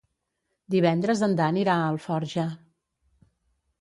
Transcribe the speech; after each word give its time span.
Divendres 0.75 1.21
en 1.29 1.37
Dan 1.41 1.61
irà 1.65 1.75
a 1.83 1.93
Alforja. 1.93 2.47